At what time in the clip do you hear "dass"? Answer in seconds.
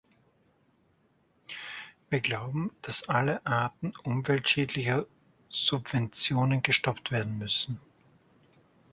2.81-3.07